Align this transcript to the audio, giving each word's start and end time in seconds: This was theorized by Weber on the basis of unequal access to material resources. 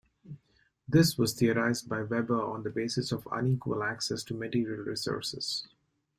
This 0.87 1.15
was 1.15 1.35
theorized 1.35 1.87
by 1.87 2.01
Weber 2.01 2.41
on 2.41 2.63
the 2.63 2.71
basis 2.71 3.11
of 3.11 3.27
unequal 3.31 3.83
access 3.83 4.23
to 4.23 4.33
material 4.33 4.83
resources. 4.83 5.67